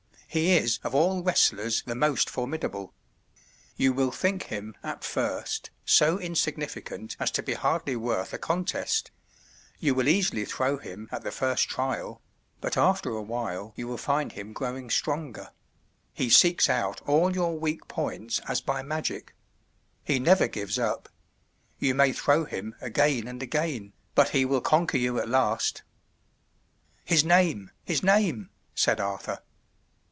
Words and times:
He 0.33 0.55
is 0.55 0.79
of 0.85 0.95
all 0.95 1.21
wrestlers 1.21 1.83
the 1.85 1.93
most 1.93 2.29
formidable. 2.29 2.93
You 3.75 3.91
will 3.91 4.11
think 4.11 4.43
him 4.43 4.75
at 4.81 5.03
first 5.03 5.71
so 5.83 6.17
insignificant 6.17 7.17
as 7.19 7.31
to 7.31 7.43
be 7.43 7.53
hardly 7.53 7.97
worth 7.97 8.31
a 8.31 8.37
contest; 8.37 9.11
you 9.79 9.93
will 9.93 10.07
easily 10.07 10.45
throw 10.45 10.77
him 10.77 11.09
at 11.11 11.23
the 11.23 11.33
first 11.33 11.67
trial; 11.69 12.21
but 12.61 12.77
after 12.77 13.09
a 13.09 13.21
while 13.21 13.73
you 13.75 13.89
will 13.89 13.97
find 13.97 14.31
him 14.31 14.53
growing 14.53 14.89
stronger; 14.89 15.51
he 16.13 16.29
seeks 16.29 16.69
out 16.69 17.01
all 17.01 17.33
your 17.35 17.59
weak 17.59 17.89
points 17.89 18.39
as 18.47 18.61
by 18.61 18.81
magic; 18.81 19.35
he 20.05 20.17
never 20.17 20.47
gives 20.47 20.79
up; 20.79 21.09
you 21.77 21.93
may 21.93 22.13
throw 22.13 22.45
him 22.45 22.73
again 22.79 23.27
and 23.27 23.43
again, 23.43 23.91
but 24.15 24.29
he 24.29 24.45
will 24.45 24.61
conquer 24.61 24.97
you 24.97 25.19
at 25.19 25.27
last." 25.27 25.83
"His 27.03 27.25
name! 27.25 27.69
his 27.83 28.01
name!" 28.01 28.49
said 28.73 29.01
Arthur. 29.01 29.39